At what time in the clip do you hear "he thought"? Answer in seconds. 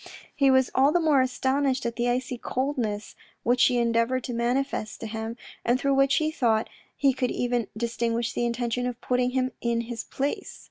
6.15-6.67